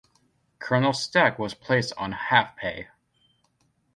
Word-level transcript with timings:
Colonel 0.57 0.93
Stack 0.93 1.37
was 1.37 1.53
placed 1.53 1.93
on 1.95 2.11
half-pay. 2.13 2.87